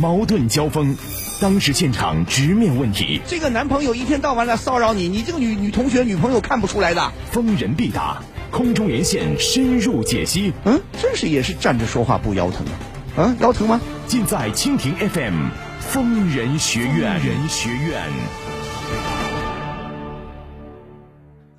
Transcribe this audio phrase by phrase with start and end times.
[0.00, 0.96] 矛盾交锋，
[1.42, 7.12] 当时现场直面问题，这个男朋友一天到晚来骚扰你，你这个女女同学、女朋友看不出来的。
[7.30, 10.54] 逢人必答，空中连线深入解析。
[10.64, 12.72] 嗯，真是也是站着说话不腰疼啊。
[13.18, 13.78] 嗯，腰疼吗？
[14.06, 15.50] 尽在蜻蜓 FM
[15.80, 17.22] 疯人学院。
[17.22, 18.02] 人学院。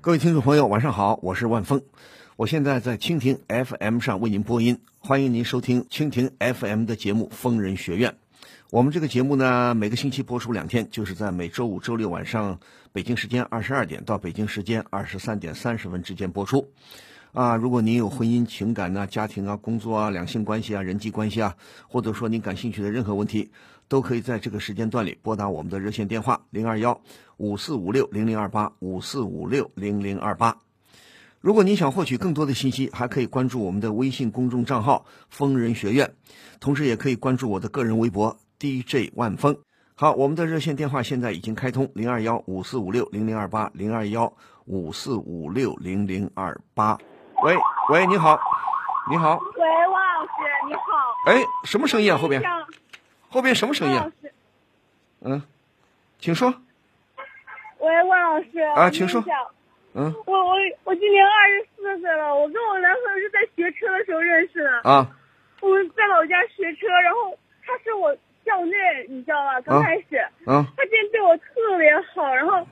[0.00, 1.82] 各位听众朋友，晚上好，我是万峰，
[2.36, 8.12] 我现在在蜻蜓 FM 上为您播音，欢迎您收听蜻蜓 FM 的节目《疯人学院》。
[8.70, 12.60] 我们这个节目呢，每个星期播出两天，就是在每周五、周六晚上
[12.92, 16.70] 北京时间二十二点到北京时间二十三点三十分之间播出。
[17.32, 21.56] 啊，如果您有婚姻、情感呐、家庭啊、工作啊、两性关系啊、人际关系啊，
[21.88, 23.50] 或者说您感兴趣的任何问题，
[23.88, 27.00] 都可以在这个时间段里拨打我们的热线电话零二幺
[27.38, 30.54] 五四五六零零二八五四五六零零二八。
[31.40, 36.12] 如果您想获取更多的信息，还可以关注我们的微信公众账号“疯人学院”，
[36.60, 39.58] 同时也可以关注我的个人微博 DJ 万峰。
[39.94, 44.32] 好，我们的热线电话现在已经开通零二幺五四五六零零二八零二幺
[44.66, 46.98] 五四五六零零二八。
[47.42, 47.56] 喂
[47.90, 48.38] 喂，你好，
[49.10, 49.38] 你好。
[49.56, 50.30] 喂，王老师，
[50.68, 50.80] 你好。
[51.26, 52.18] 哎，什么声音啊？
[52.18, 52.42] 后边？
[53.28, 53.98] 后边什么声音？
[53.98, 54.12] 啊？
[55.20, 55.42] 嗯，
[56.18, 56.54] 请说。
[57.78, 58.60] 喂，万老师。
[58.76, 59.24] 啊，请说。
[59.94, 60.14] 嗯。
[60.26, 64.80] 我我我今年二十四岁了，我跟我男朋友是在学车的时候认识的。
[64.88, 65.10] 啊。
[65.60, 68.16] 我们在老家学车，然后他是我
[68.48, 68.74] 校内，
[69.08, 69.60] 你知道吧？
[69.60, 70.16] 刚开始。
[70.46, 70.64] 嗯。
[70.76, 72.66] 他之前对我特别好，然后，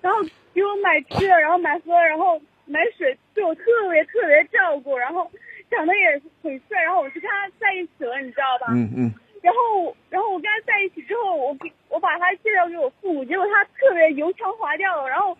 [0.00, 0.18] 然后
[0.54, 5.30] 给我买吃的，然后买喝，然后买水，对我特别特别照顾，然后
[5.70, 8.72] 长得也很帅，然后我就跟他在一起了，你知道吧？
[8.72, 9.12] 嗯嗯。
[9.42, 15.36] 然后，然后我跟他在一起之后，我给我把他介绍给我父母，结果他特别油腔滑调，然后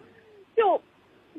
[0.55, 0.80] 就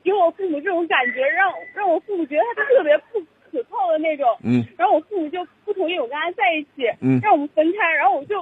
[0.04, 4.38] 给我父母这种感觉，让让我父母觉得他特别不可靠的那种。
[4.44, 4.66] 嗯。
[4.78, 7.94] 然后我父母就不同意我跟他在一起，嗯，让我们分开。
[7.96, 8.42] 然后我就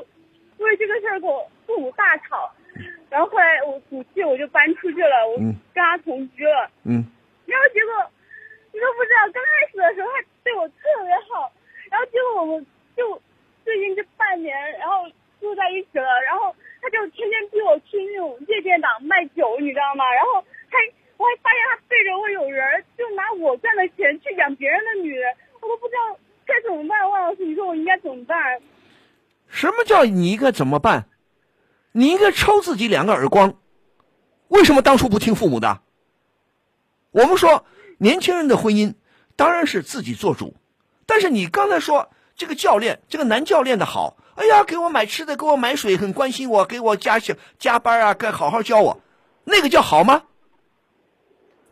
[0.57, 2.51] 为这个事儿跟我父母大吵，
[3.09, 6.69] 然后后来我赌气，我就搬出去了，我跟他同居了。
[6.85, 7.03] 嗯。
[7.45, 8.11] 然后结果
[8.71, 11.51] 你都不知道，刚开始的时候他对我特别好，
[11.89, 12.65] 然后结果我们
[12.95, 13.21] 就。
[13.67, 15.03] 最近这半年，然后
[15.41, 20.05] 住在一起了，然后他就天天逼我去那种夜店档卖酒，你知道吗？
[20.15, 20.47] 然后他，
[21.17, 27.09] 我还发现他背着我有人，就拿我赚的钱去养别人的女人，我都不知道该怎么办。
[27.09, 28.37] 万老师，你说我应该怎么办？
[29.47, 31.09] 什么叫你应该怎么办？
[31.91, 33.59] 你应该抽自己两个耳光。
[34.47, 35.81] 为什么当初不听父母的？
[37.11, 37.65] 我们说
[37.97, 38.95] 年轻人的婚姻
[39.35, 40.55] 当然是自己做主，
[41.05, 42.09] 但是你刚才说。
[42.39, 49.01] 这个教练，这个男教练的好，哎呀，给我买吃的，给我买水，很关心我，给我加小加班啊，该好好教我，
[49.43, 50.21] 那个叫好吗？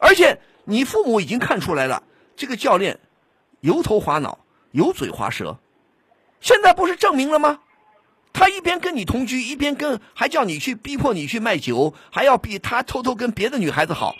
[0.06, 2.04] 而且你父母已经看出来了，
[2.36, 3.00] 这个教练
[3.62, 4.38] 油头滑脑，
[4.72, 5.58] 油嘴滑舌，
[6.42, 7.60] 现在不是证明了吗？
[8.32, 14.16] 他一边跟你同居，一边跟还叫你去逼迫你去卖酒，还要逼他偷偷跟别的女孩子好，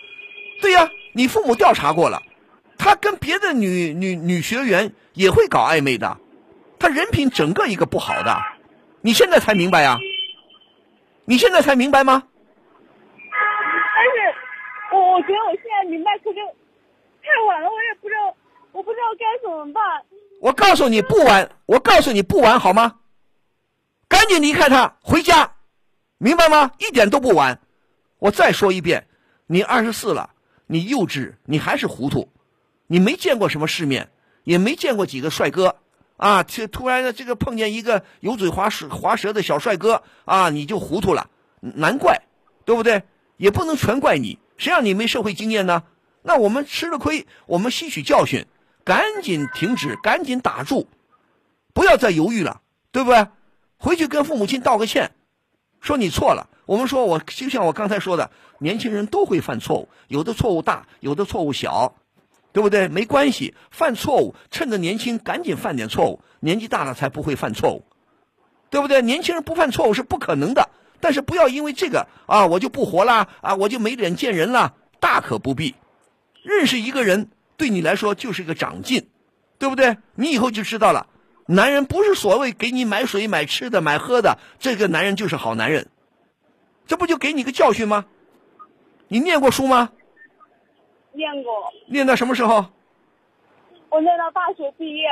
[0.60, 2.24] 对呀，你父母调查过了，
[2.80, 6.18] 他跟别的女女女学员也会搞暧昧的。
[6.80, 8.36] 他人品整个一个不好的，
[9.02, 10.00] 你现在才明白呀？
[11.26, 12.24] 你现在才明白吗？
[15.16, 16.42] 我觉得我现在明白，可就
[17.24, 18.36] 太晚了，我也不知道，
[18.74, 19.82] 我不知道该怎么办。
[20.42, 23.00] 我告诉你不晚，我告诉你不晚，好吗？
[24.10, 25.54] 赶紧离开他，回家，
[26.18, 26.72] 明白吗？
[26.80, 27.62] 一点都不晚。
[28.20, 29.08] 我再说一遍，
[29.48, 30.32] 你二十四了，
[30.68, 32.30] 你幼稚，你还是糊涂，
[32.88, 34.12] 你没见过什么世面，
[34.44, 35.78] 也没见过几个帅哥。
[36.18, 41.30] 啊，突突然的这个碰见一个油嘴滑舌滑舌的小帅哥啊，你就糊涂了，
[41.62, 42.22] 难怪，
[42.66, 43.04] 对不对？
[43.38, 45.84] 也不能全怪你，谁让你没社会经验呢？
[46.22, 48.46] 那我们吃了亏，我们吸取教训，
[48.84, 50.88] 赶紧停止，赶紧打住，
[51.74, 52.62] 不要再犹豫了，
[52.92, 53.28] 对不对？
[53.78, 55.12] 回去跟父母亲道个歉，
[55.82, 56.50] 说你错了。
[56.66, 61.96] 我们说，我就像我刚才说的，年轻人都会犯错误，有的错误大，有的错误小。
[62.54, 62.88] 对不对？
[62.88, 67.84] 没关系，犯错误，趁着年轻赶紧犯点错误，年纪大了才不会犯错误，
[68.70, 69.02] 对不对？
[69.02, 70.70] 年轻人不犯错误是不可能的，
[71.00, 75.76] 但是不要因为这个啊，我就不活啦，啊，我就没脸见人啦，大可不必。
[76.44, 79.10] 认识一个人对你来说就是一个长进，
[79.58, 79.98] 对不对？
[80.16, 81.08] 你以后就知道了，
[81.48, 85.88] 男人不是所谓给你买水、买吃的、买喝的，这个男人就是好男人，
[86.86, 88.06] 这不就给你个教训吗？
[89.08, 89.92] 你念过书吗？
[91.14, 92.66] 念过，念到什么时候？
[93.90, 95.08] 我念到大学毕业。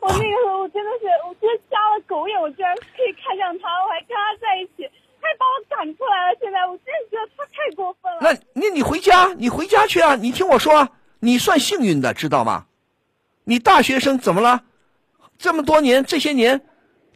[0.00, 6.36] 我那个时候，我真的是，我真瞎了狗眼，我居然可以看上他，我还跟他在一起，他还把我赶出来了。
[6.40, 8.18] 现在我真的觉得他太过分了。
[8.20, 10.14] 那那你回家，你回家去啊！
[10.14, 10.90] 你听我说，
[11.20, 12.66] 你算幸运的，知道吗？
[13.44, 14.64] 你大学生怎么了？
[15.38, 16.60] 这么多年，这些年，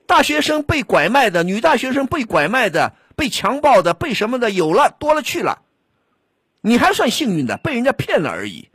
[0.06, 5.62] 大学生被拐卖的，女大学生被拐卖的，被强暴的，被什么的，有了多了去了。
[6.60, 8.68] 你还算幸运的，被人家骗了而已。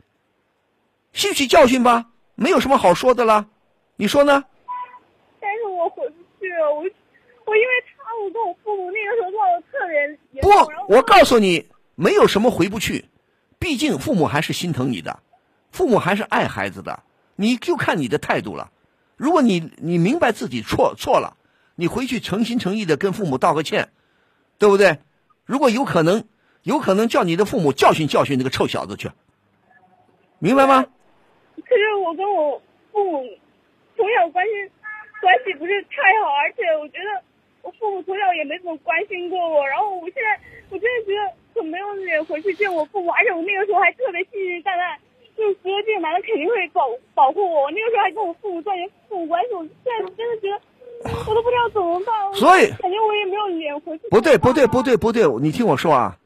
[1.12, 3.46] 吸取教训吧，没有什么好说的了。
[3.96, 4.44] 你说呢？
[5.40, 6.80] 但是我回不去了，我
[7.44, 13.06] 我因为他，我跟我父母那个时候闹得特别不，我告诉你，没有什么回不去，
[13.58, 15.20] 毕竟父母还是心疼你的，
[15.70, 17.02] 父母还是爱孩子的，
[17.36, 18.70] 你就看你的态度了。
[19.16, 21.36] 如果你你明白自己错错了，
[21.76, 23.90] 你回去诚心诚意的跟父母道个歉，
[24.58, 24.98] 对不对？
[25.44, 26.24] 如果有可能，
[26.62, 29.10] 有可能叫你的父母教训教训那个臭小子去，
[30.38, 30.86] 明白吗？
[31.56, 32.60] 可是我跟我
[32.92, 33.24] 父母
[33.96, 34.50] 从小关系
[35.20, 37.22] 关系不是太好，而且我觉得
[37.64, 40.38] 我父母从小也没怎么关心过我，然后我现在
[40.68, 45.00] 我真的觉得很没有脸回去见我父母，而且我那个时候还特别信誓旦旦，
[45.34, 46.82] 就是觉得这个男的肯定会保
[47.14, 50.60] 保护我，我那个时候还跟我父母断绝父母关系，我现在真的觉得
[51.26, 54.08] 我都不知道怎么办，我所以感觉我也没有脸回去。
[54.10, 54.82] 不对，不对，不。
[54.82, 56.18] 对，不对，你听我说啊，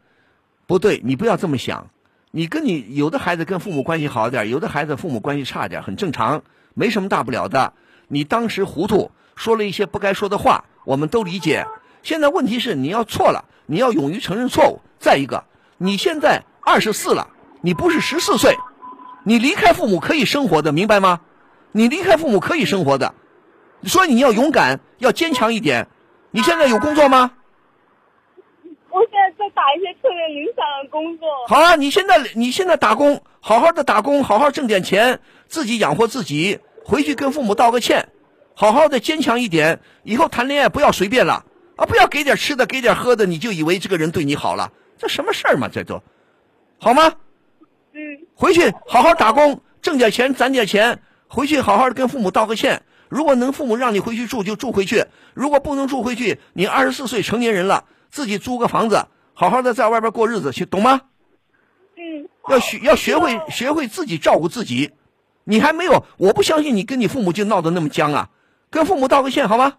[0.66, 1.88] 不对，你不要这么想。
[2.30, 6.42] 你跟你有的孩子跟父母关系好一点，有的孩子父母关系差点，很正常，
[6.74, 7.72] 没什么大不了的。
[8.08, 11.66] 你当时糊涂，说了一些不该说的话，我们都理解。
[12.02, 14.80] 现在问题是你要错了，你要勇于承认错误。
[14.98, 15.44] 再一个，
[15.76, 17.28] 你现在二十四了，
[17.60, 18.56] 你不是十四岁，
[19.22, 21.20] 你离开父母可以生活的，明白吗？
[21.72, 23.14] 你离开父母可以生活的，
[23.82, 25.88] 所以你要勇敢，要坚强一点。
[26.30, 27.32] 你现在有工作吗？
[28.88, 31.28] 我现在在打一些特别零散的工作。
[31.48, 38.08] 好啊，你现在你现在打工，好好的打工，好好挣点钱，自己养活自己，回去跟父母道个歉，
[38.60, 39.78] 好好的坚强一点。
[40.02, 41.44] 以后谈恋爱不要随便了
[41.76, 45.68] 啊，不要给点吃的，给点喝的，你就以为这个人对你好了，这什么事儿嘛？
[45.68, 46.02] 这都，
[46.80, 47.12] 好吗？
[47.92, 52.82] 嗯，回去好好打工，挣点钱，攒点钱，回去好好的跟父母道个歉。
[53.08, 61.02] 如果能父母让你回去住就住回去，如果不能住回去，你二十四岁成年人了，自己租个房子，好好的在外边过日子去，懂吗？
[61.96, 64.90] 嗯，要学要学会学会自己照顾自己。
[65.44, 68.30] 你还没有，我不相信你跟你父母就闹得那么僵啊！
[68.70, 69.78] 跟父母道个歉好吗？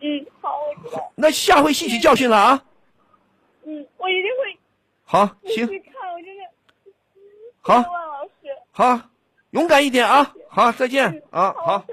[0.00, 1.12] 嗯，好，我知道。
[1.14, 2.64] 那下回吸取教训了啊！
[3.64, 4.58] 嗯，我一定会
[5.04, 6.44] 好，行，继续看，我真的。
[7.60, 7.84] 好。
[8.74, 9.00] 好，
[9.50, 10.34] 勇敢一点啊！
[10.48, 11.52] 好，再见啊！
[11.52, 11.84] 好。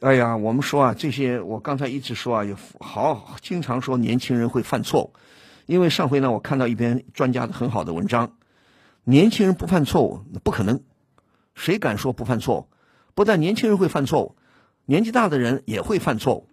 [0.00, 5.12] 哎呀，我们说啊，这些我刚才一直说啊，有好经常说年轻人会犯错误，
[5.66, 8.36] 因为上回呢，我看到一篇专家的很好的文章，
[9.04, 10.80] 年轻人不犯错误不可能，
[11.54, 12.68] 谁敢说不犯错误？
[13.14, 14.36] 不但年轻人会犯错误，
[14.86, 16.48] 年纪大的人也会犯错误，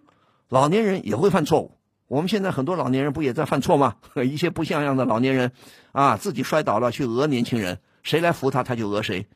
[0.48, 1.72] 老年人也会犯错误。
[2.06, 3.96] 我们现在很多老年人不也在犯错吗？
[4.22, 5.52] 一些不像样的老年人
[5.92, 9.26] 啊，自己摔倒了去讹年轻人，谁来扶他他就讹谁，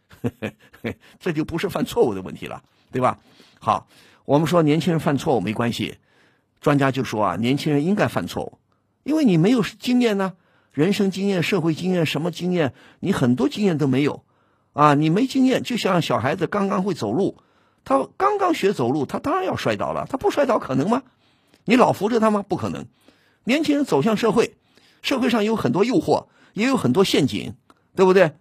[1.19, 2.63] 这就不是犯错误的问题了，
[2.93, 3.19] 对吧？
[3.59, 3.89] 好，
[4.25, 5.97] 我们说年轻人犯错误没关系，
[6.61, 8.59] 专家就说啊，年轻人应该犯错误，
[9.05, 10.35] 因为你没有经验呢，
[10.73, 14.25] 人生经验、社会经验、什么经验，你很多经验都没有，
[14.73, 17.39] 啊，你没经验，就像小孩子刚刚会走路，
[17.89, 21.05] 他刚刚学走路，他当然要摔倒了，他不摔倒可能吗？
[21.65, 22.45] 你老扶着他吗？
[22.47, 22.85] 不可能。
[23.45, 24.59] 年轻人走向社会，
[25.01, 27.55] 社会上有很多诱惑，也有很多陷阱，
[27.97, 28.35] 对不对？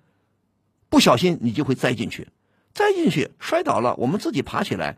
[0.90, 2.28] 不小心你就会栽进去。
[2.74, 4.98] 栽进去摔倒了，我们自己爬起来，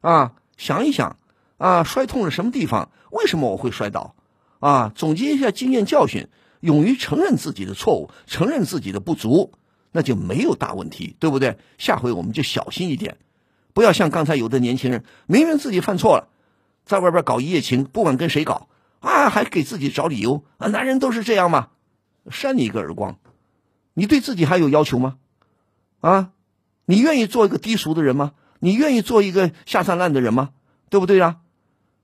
[0.00, 1.18] 啊，想一想，
[1.58, 2.90] 啊，摔痛了什么地方？
[3.10, 4.14] 为什么我会摔倒？
[4.60, 6.28] 啊，总结一下经验教训，
[6.60, 9.52] 勇于承认自己的错误，承认自己的不足，
[9.90, 11.58] 那就没有大问题，对不对？
[11.76, 13.18] 下回我们就小心一点，
[13.72, 16.28] 不要像刚才有的年轻人，明明自己犯错了，
[16.84, 18.68] 在外边搞一夜情，不管跟谁搞，
[19.00, 21.68] 啊，还给自己找理由啊，男人都是这样吗？
[22.30, 23.18] 扇你一个耳光，
[23.94, 25.16] 你对自己还有要求吗？
[26.00, 26.30] 啊？
[26.84, 28.32] 你愿意做一个低俗的人吗？
[28.58, 30.50] 你愿意做一个下三滥的人吗？
[30.90, 31.38] 对不对呀？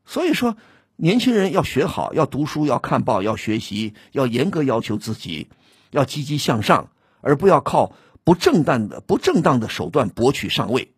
[0.07, 0.57] 所以说，
[0.97, 5.49] 年轻人要学好，要读书，要看报，要学习，要严格要求自己，
[5.91, 7.93] 要积极向上，而不要靠
[8.25, 10.95] 不正当的、不正当的手段博取上位。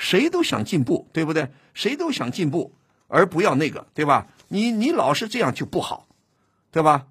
[0.00, 1.50] 谁都想进步，对不对？
[1.74, 2.72] 谁都想进步，
[3.06, 4.28] 而不要那个，对吧？
[4.48, 6.08] 你你老是这样就不好，
[6.72, 7.06] 对吧？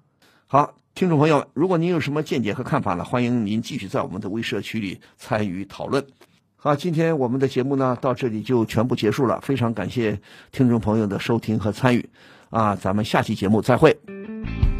[0.48, 0.74] 好。
[0.92, 3.04] 听众朋友，如果您有什么见解和看法呢？
[3.04, 6.04] 欢迎您继续在我们的微社区里参与讨论。
[6.56, 10.20] 好，今天我们的节目呢到这里就全部结束了，非常感谢
[10.50, 12.10] 听众朋友的收听和参与。
[12.50, 13.96] 啊，咱们下期节目再会。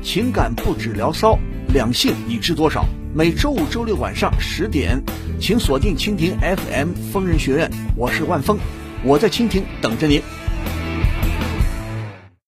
[0.02, 1.38] 情感不止聊骚，
[1.72, 2.84] 两性你知多少？
[3.12, 4.96] 每周五、周六晚上十点，
[5.40, 8.56] 请锁定蜻蜓 FM 疯人学院，我是万峰，
[9.02, 10.22] 我在蜻蜓等着您。